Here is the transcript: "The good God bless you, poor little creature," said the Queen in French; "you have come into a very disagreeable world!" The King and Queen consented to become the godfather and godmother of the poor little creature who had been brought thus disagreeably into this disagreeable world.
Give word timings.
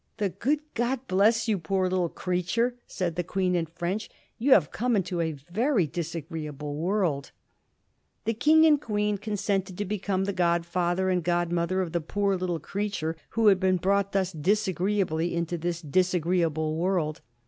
"The 0.17 0.29
good 0.29 0.61
God 0.73 1.05
bless 1.07 1.47
you, 1.47 1.59
poor 1.59 1.87
little 1.87 2.09
creature," 2.09 2.73
said 2.87 3.15
the 3.15 3.23
Queen 3.23 3.53
in 3.55 3.67
French; 3.67 4.09
"you 4.39 4.53
have 4.53 4.71
come 4.71 4.95
into 4.95 5.21
a 5.21 5.33
very 5.33 5.85
disagreeable 5.85 6.73
world!" 6.75 7.29
The 8.25 8.33
King 8.33 8.65
and 8.65 8.81
Queen 8.81 9.19
consented 9.19 9.77
to 9.77 9.85
become 9.85 10.25
the 10.25 10.33
godfather 10.33 11.11
and 11.11 11.23
godmother 11.23 11.81
of 11.81 11.91
the 11.91 12.01
poor 12.01 12.35
little 12.35 12.59
creature 12.59 13.15
who 13.37 13.45
had 13.45 13.59
been 13.59 13.77
brought 13.77 14.11
thus 14.11 14.31
disagreeably 14.31 15.35
into 15.35 15.55
this 15.55 15.83
disagreeable 15.83 16.77
world. 16.77 17.21